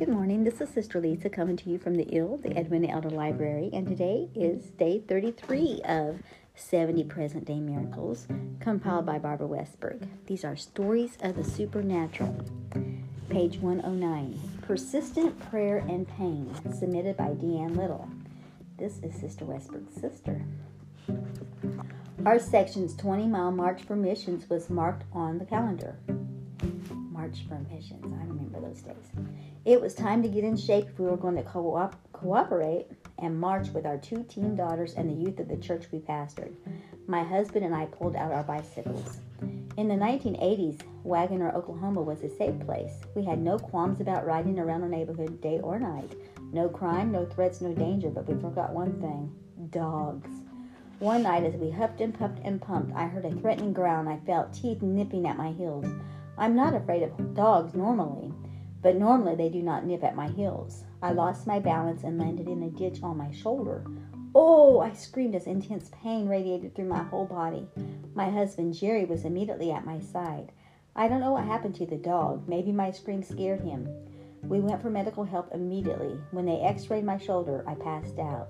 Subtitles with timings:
[0.00, 0.44] Good morning.
[0.44, 3.86] This is Sister Lisa coming to you from the IL, the Edwina Elder Library, and
[3.86, 6.22] today is day 33 of
[6.54, 8.26] 70 Present Day Miracles,
[8.60, 10.08] compiled by Barbara Westberg.
[10.24, 12.34] These are Stories of the Supernatural.
[13.28, 14.40] Page 109.
[14.62, 18.08] Persistent Prayer and Pain, submitted by Deanne Little.
[18.78, 20.40] This is Sister Westberg's sister.
[22.24, 25.98] Our section's 20 mile march for missions was marked on the calendar.
[27.20, 29.10] March for missions, I remember those days.
[29.66, 32.86] It was time to get in shape if we were going to co- cooperate
[33.18, 36.54] and march with our two teen daughters and the youth of the church we pastored.
[37.06, 39.18] My husband and I pulled out our bicycles.
[39.76, 43.02] In the 1980s, Wagoner, Oklahoma was a safe place.
[43.14, 46.14] We had no qualms about riding around our neighborhood day or night.
[46.54, 49.30] No crime, no threats, no danger, but we forgot one thing
[49.68, 50.30] dogs.
[51.00, 54.08] One night, as we huffed and puffed and pumped, I heard a threatening growl and
[54.08, 55.84] I felt teeth nipping at my heels.
[56.40, 58.32] I'm not afraid of dogs normally
[58.82, 60.84] but normally they do not nip at my heels.
[61.02, 63.84] I lost my balance and landed in a ditch on my shoulder.
[64.34, 67.66] Oh, I screamed as intense pain radiated through my whole body.
[68.14, 70.52] My husband, Jerry, was immediately at my side.
[70.96, 72.48] I don't know what happened to the dog.
[72.48, 73.88] Maybe my scream scared him.
[74.44, 76.18] We went for medical help immediately.
[76.30, 78.48] When they x rayed my shoulder, I passed out.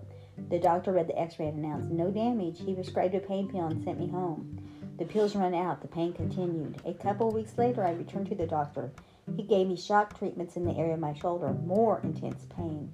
[0.49, 2.61] The doctor read the x ray and announced no damage.
[2.61, 4.59] He prescribed a pain pill and sent me home.
[5.01, 5.81] The pills ran out.
[5.81, 6.83] The pain continued.
[6.85, 8.93] A couple weeks later, I returned to the doctor.
[9.35, 12.93] He gave me shock treatments in the area of my shoulder, more intense pain.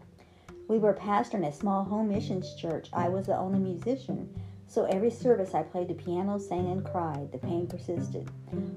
[0.68, 2.90] We were pastoring a small home missions church.
[2.92, 4.32] I was the only musician,
[4.68, 7.32] so every service I played the piano, sang, and cried.
[7.32, 8.30] The pain persisted.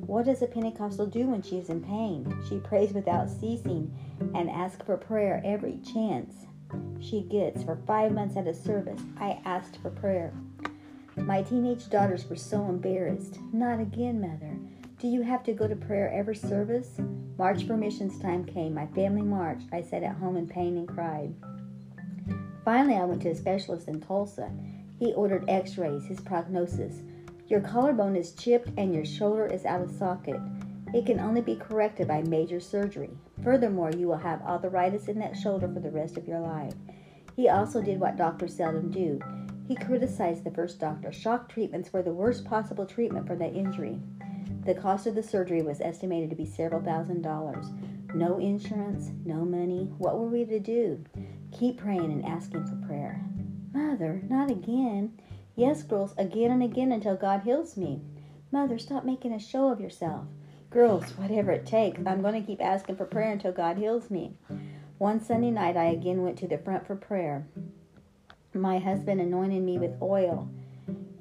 [0.07, 2.35] What does a Pentecostal do when she is in pain?
[2.49, 3.95] She prays without ceasing
[4.33, 6.47] and asks for prayer every chance
[6.99, 7.61] she gets.
[7.61, 10.33] For five months at a service, I asked for prayer.
[11.21, 13.39] My teenage daughters were so embarrassed.
[13.53, 14.57] Not again, mother.
[14.99, 16.99] Do you have to go to prayer every service?
[17.37, 18.73] March for missions time came.
[18.73, 19.67] My family marched.
[19.71, 21.33] I sat at home in pain and cried.
[22.65, 24.51] Finally, I went to a specialist in Tulsa.
[24.97, 27.01] He ordered x rays, his prognosis.
[27.47, 30.39] Your collarbone is chipped and your shoulder is out of socket.
[30.93, 33.11] It can only be corrected by major surgery.
[33.43, 36.73] Furthermore, you will have arthritis in that shoulder for the rest of your life.
[37.35, 39.19] He also did what doctors seldom do.
[39.69, 41.11] He criticized the first doctor.
[41.11, 43.99] Shock treatments were the worst possible treatment for that injury.
[44.65, 47.67] The cost of the surgery was estimated to be several thousand dollars.
[48.15, 49.91] No insurance, no money.
[49.99, 51.03] What were we to do?
[51.51, 53.23] Keep praying and asking for prayer.
[53.71, 55.13] Mother, not again.
[55.55, 58.01] Yes, girls, again and again until God heals me.
[58.51, 60.25] Mother, stop making a show of yourself.
[60.71, 64.33] Girls, whatever it takes, I'm going to keep asking for prayer until God heals me.
[64.97, 67.45] One Sunday night, I again went to the front for prayer.
[68.53, 70.49] My husband anointed me with oil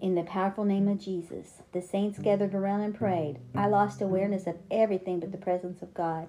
[0.00, 1.62] in the powerful name of Jesus.
[1.72, 3.38] The saints gathered around and prayed.
[3.54, 6.28] I lost awareness of everything but the presence of God.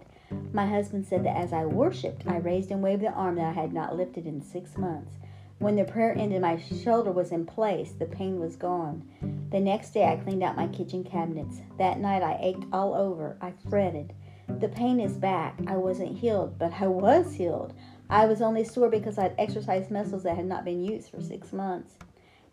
[0.51, 3.61] My husband said that as I worshiped, I raised and waved the arm that I
[3.61, 5.15] had not lifted in six months.
[5.59, 9.07] When the prayer ended, my shoulder was in place, the pain was gone.
[9.51, 11.61] The next day, I cleaned out my kitchen cabinets.
[11.77, 13.37] That night, I ached all over.
[13.41, 14.13] I fretted.
[14.47, 15.59] The pain is back.
[15.67, 17.73] I wasn't healed, but I was healed.
[18.09, 21.21] I was only sore because I had exercised muscles that had not been used for
[21.21, 21.93] six months.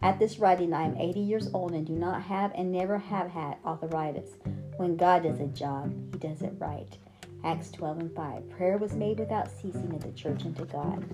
[0.02, 3.30] At this writing, I am 80 years old and do not have and never have
[3.30, 4.36] had arthritis.
[4.76, 6.96] When God does a job, He does it right.
[7.42, 8.50] Acts 12 and 5.
[8.50, 11.04] Prayer was made without ceasing in the church and to God.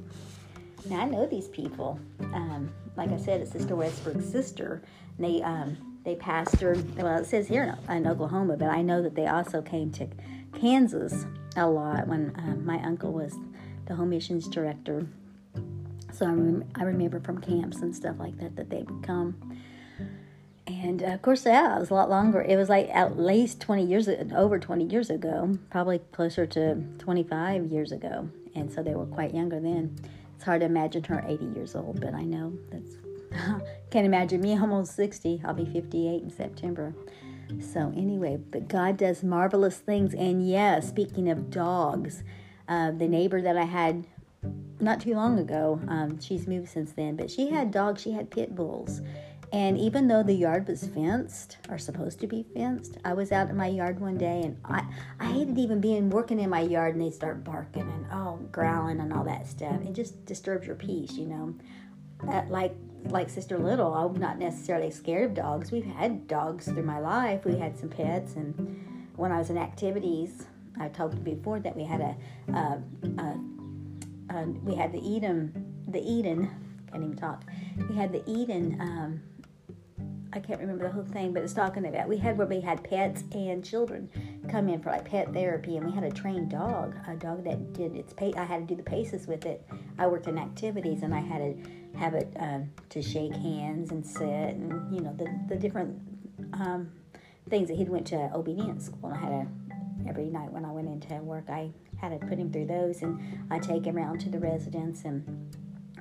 [0.87, 2.01] Now, I know these people.
[2.35, 4.83] Um, like I said, it's Sister Westberg's sister.
[5.19, 9.15] They um, they pastored, well, it says here in, in, Oklahoma, but I know that
[9.15, 10.09] they also came to
[10.59, 11.27] Kansas
[11.57, 13.37] a lot when um, my uncle was
[13.93, 15.07] the home missions director
[16.13, 19.59] so I, rem- I remember from camps and stuff like that that they would come.
[20.67, 22.41] And uh, of course, yeah, it was a lot longer.
[22.41, 27.67] It was like at least 20 years, over 20 years ago, probably closer to 25
[27.67, 28.29] years ago.
[28.55, 29.97] And so they were quite younger then.
[30.37, 32.97] It's hard to imagine her 80 years old, but I know that's,
[33.91, 35.43] can't imagine me almost 60.
[35.45, 36.95] I'll be 58 in September.
[37.61, 40.15] So, anyway, but God does marvelous things.
[40.15, 42.23] And yeah, speaking of dogs,
[42.69, 44.07] uh, the neighbor that I had
[44.81, 45.81] not too long ago.
[45.89, 48.03] Um, she's moved since then, but she had dogs.
[48.03, 49.01] She had pit bulls.
[49.53, 53.51] And even though the yard was fenced, or supposed to be fenced, I was out
[53.51, 54.83] in my yard one day and I,
[55.21, 58.99] I hated even being working in my yard and they start barking and oh, growling
[58.99, 59.83] and all that stuff.
[59.83, 61.55] It just disturbs your peace, you know.
[62.25, 62.75] That, like
[63.07, 65.73] like Sister Little, I'm not necessarily scared of dogs.
[65.73, 67.45] We've had dogs through my life.
[67.45, 70.47] We had some pets, and when I was in activities,
[70.79, 72.17] I you before that we had a,
[72.53, 72.83] a,
[73.19, 73.41] a
[74.31, 76.51] uh, we had the Eden, the Eden,
[76.91, 77.45] can't even talk.
[77.89, 79.21] We had the Eden um,
[80.35, 82.83] I can't remember the whole thing, but it's talking about we had where we had
[82.83, 84.09] pets and children
[84.49, 87.75] come in for like pet therapy, and we had a trained dog, a dog that
[87.75, 88.35] did its pace.
[88.37, 89.67] I had to do the paces with it.
[89.99, 94.05] I worked in activities, and I had to have it um, to shake hands and
[94.05, 96.01] sit, and you know the the different
[96.55, 96.91] um,
[97.51, 99.11] things that he went to obedience school.
[99.11, 99.47] And I had to
[100.09, 103.47] every night when I went into work, I had to put him through those, and
[103.51, 105.57] I take him around to the residents and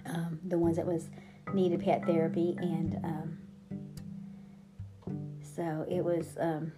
[0.05, 1.09] um, the ones that was
[1.53, 2.99] needed pet therapy and.
[3.03, 3.37] Um,
[5.55, 6.71] so it was um,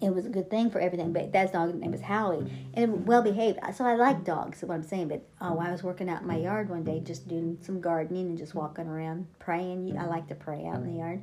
[0.00, 1.12] it was a good thing for everything.
[1.12, 3.58] But that dog's name was Howie, and well behaved.
[3.74, 4.58] So I like dogs.
[4.58, 5.08] Is what I'm saying.
[5.08, 8.28] But oh, I was working out in my yard one day, just doing some gardening
[8.28, 9.96] and just walking around praying.
[9.98, 11.22] I like to pray out in the yard.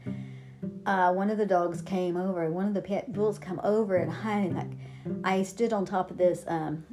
[0.85, 2.49] Uh, one of the dogs came over.
[2.49, 4.71] One of the pet bulls come over, and I like
[5.23, 6.85] I stood on top of this um,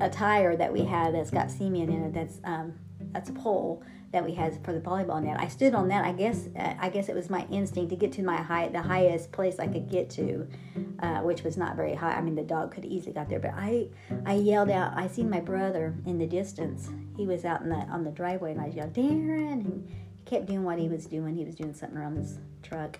[0.00, 2.12] a tire that we had that's got cement in it.
[2.14, 2.74] That's um,
[3.12, 3.82] that's a pole
[4.12, 5.40] that we had for the volleyball net.
[5.40, 6.04] I stood on that.
[6.04, 8.82] I guess uh, I guess it was my instinct to get to my high, the
[8.82, 10.46] highest place I could get to,
[11.00, 12.12] uh, which was not very high.
[12.12, 13.88] I mean, the dog could easily got there, but I
[14.24, 14.96] I yelled out.
[14.96, 16.88] I seen my brother in the distance.
[17.16, 20.46] He was out in the on the driveway, and I yelled, "Darren!" And he kept
[20.46, 21.34] doing what he was doing.
[21.34, 22.98] He was doing something around this truck,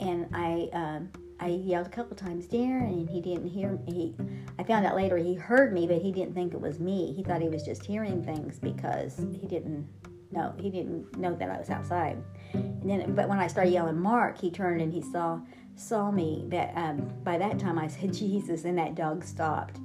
[0.00, 0.68] and I.
[0.72, 1.08] Um,
[1.40, 3.92] I yelled a couple times, Darren, and he didn't hear me.
[3.92, 4.14] He,
[4.56, 7.12] I found out later he heard me, but he didn't think it was me.
[7.12, 9.88] He thought he was just hearing things because he didn't
[10.34, 12.22] no, he didn't know that I was outside.
[12.52, 15.40] And then, but when I started yelling Mark, he turned and he saw
[15.76, 16.44] saw me.
[16.48, 19.78] That um, by that time I said Jesus, and that dog stopped.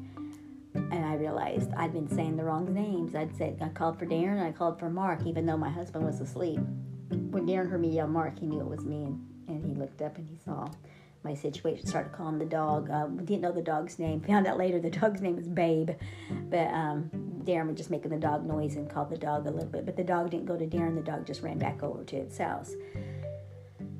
[0.74, 3.16] And I realized I'd been saying the wrong names.
[3.16, 6.06] I'd said I called for Darren and I called for Mark, even though my husband
[6.06, 6.60] was asleep.
[7.10, 9.16] When Darren heard me yell Mark, he knew it was me,
[9.48, 10.70] and, he looked up and he saw
[11.24, 11.86] my situation.
[11.86, 12.90] Started calling the dog.
[12.90, 14.22] Um, didn't know the dog's name.
[14.28, 15.92] Found out later the dog's name was Babe,
[16.50, 17.10] but um,
[17.44, 19.96] Darren was just making the dog noise and called the dog a little bit, but
[19.96, 20.96] the dog didn't go to Darren.
[20.96, 22.74] The dog just ran back over to its house.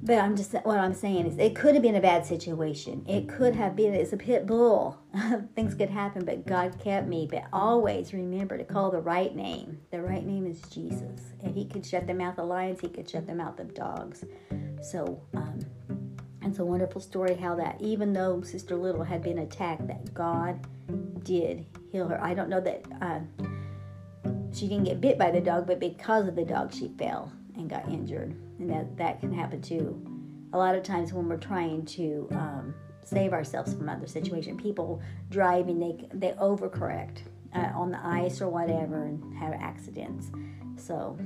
[0.10, 3.06] But I'm just what I'm saying is it could have been a bad situation.
[3.08, 4.98] It could have been it's a pit bull.
[5.56, 7.28] Things could happen, but God kept me.
[7.30, 9.78] But always remember to call the right name.
[9.92, 12.80] The right name is Jesus, and He could shut the mouth of lions.
[12.80, 14.26] He could shut the mouth of dogs.
[14.82, 15.60] So um,
[16.42, 20.60] it's a wonderful story how that even though Sister Little had been attacked, that God
[21.24, 22.20] did heal her.
[22.20, 23.20] I don't know that uh,
[24.56, 27.70] she didn't get bit by the dog, but because of the dog, she fell and
[27.70, 30.02] got injured, and that that can happen too.
[30.54, 32.74] A lot of times when we're trying to um,
[33.04, 37.20] save ourselves from other situation, people driving they they overcorrect
[37.56, 40.32] uh, on the ice or whatever and have accidents.
[40.78, 41.18] So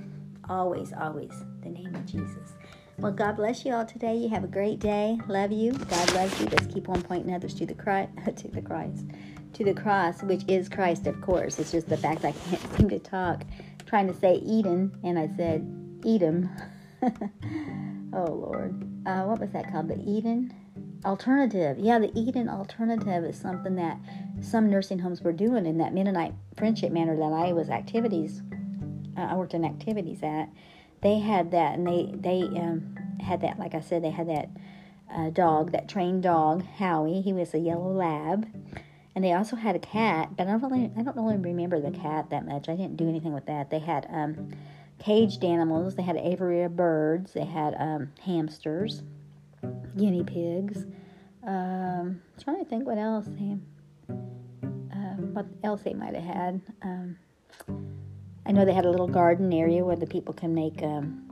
[0.49, 1.31] always, always
[1.61, 2.53] the name of Jesus.
[2.99, 4.15] Well, God bless you all today.
[4.15, 5.17] You have a great day.
[5.27, 5.71] Love you.
[5.71, 6.45] God loves you.
[6.45, 9.05] Let's keep on pointing others to the Christ, to the Christ
[9.53, 11.59] to the cross, which is Christ, of course.
[11.59, 13.43] It's just the fact I can't seem to talk.
[13.79, 15.65] I'm trying to say Eden, and I said
[16.05, 16.49] Edom.
[18.13, 19.87] oh Lord, uh, what was that called?
[19.87, 20.53] The Eden
[21.05, 21.77] alternative.
[21.79, 23.97] Yeah, the Eden alternative is something that
[24.41, 28.41] some nursing homes were doing in that Mennonite Friendship Manor that I was activities.
[29.17, 30.49] Uh, I worked in activities at.
[31.01, 33.59] They had that, and they they um, had that.
[33.59, 34.49] Like I said, they had that
[35.13, 37.21] uh, dog, that trained dog, Howie.
[37.21, 38.47] He was a yellow lab
[39.15, 41.91] and they also had a cat, but I don't really, I don't really remember the
[41.91, 42.67] cat that much.
[42.67, 43.69] I didn't do anything with that.
[43.69, 44.49] They had um,
[45.03, 45.95] caged animals.
[45.95, 47.33] They had aviary birds.
[47.33, 49.03] They had um, hamsters,
[49.97, 50.85] guinea pigs.
[51.45, 53.57] Um, trying to think what else they,
[54.09, 56.61] uh, what else they might have had.
[56.81, 57.17] Um,
[58.45, 61.23] I know they had a little garden area where the people can make um,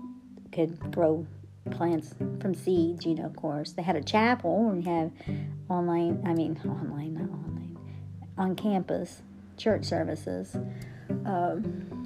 [0.51, 1.25] could grow
[1.71, 3.05] plants from seeds.
[3.05, 5.11] You know, of course, they had a chapel and have
[5.69, 6.21] online.
[6.25, 7.77] I mean, online, not online
[8.37, 9.21] on campus,
[9.57, 10.55] church services.
[11.25, 12.00] Um,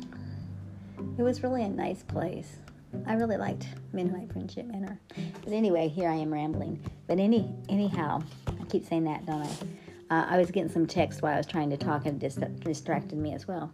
[1.18, 2.58] it was really a nice place.
[3.06, 5.00] I really liked Mennonite Friendship Manor.
[5.44, 6.82] But anyway, here I am rambling.
[7.08, 9.50] But any anyhow, I keep saying that, don't I?
[10.10, 13.18] Uh, I was getting some text while I was trying to talk and just distracted
[13.18, 13.72] me as well.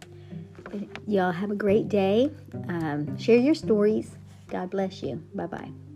[1.06, 2.30] Y'all have a great day.
[2.68, 4.10] Um, share your stories.
[4.48, 5.22] God bless you.
[5.34, 5.91] Bye bye.